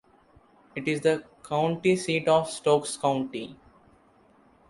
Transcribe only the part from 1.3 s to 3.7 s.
county seat of Stokes County.